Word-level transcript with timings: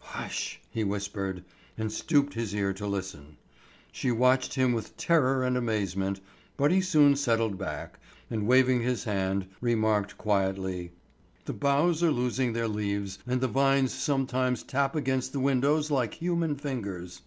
"Hush!" 0.00 0.60
he 0.68 0.84
whispered, 0.84 1.44
and 1.78 1.90
stooped 1.90 2.34
his 2.34 2.54
ear 2.54 2.74
to 2.74 2.86
listen. 2.86 3.38
She 3.90 4.10
watched 4.10 4.52
him 4.52 4.74
with 4.74 4.98
terror 4.98 5.42
and 5.42 5.56
amazement, 5.56 6.20
but 6.58 6.70
he 6.70 6.82
soon 6.82 7.16
settled 7.16 7.56
back, 7.56 7.98
and 8.30 8.46
waving 8.46 8.82
his 8.82 9.04
hand 9.04 9.46
remarked 9.62 10.18
quietly: 10.18 10.92
"The 11.46 11.54
boughs 11.54 12.02
are 12.02 12.10
losing 12.12 12.52
their 12.52 12.68
leaves 12.68 13.18
and 13.26 13.40
the 13.40 13.48
vines 13.48 13.94
sometimes 13.94 14.62
tap 14.62 14.94
against 14.94 15.32
the 15.32 15.40
windows 15.40 15.90
like 15.90 16.12
human 16.12 16.56
fingers. 16.56 17.22